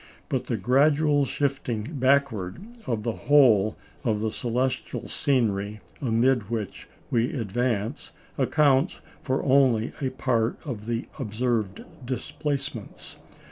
[0.29, 7.31] But the gradual shifting backward of the whole of the celestial scenery amid which we
[7.35, 13.17] advance accounts for only a part of the observed displacements.